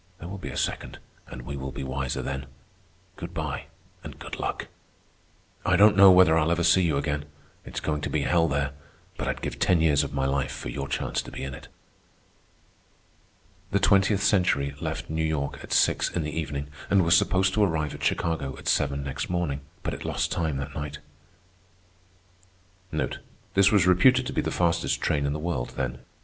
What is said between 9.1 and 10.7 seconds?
but I'd give ten years of my life for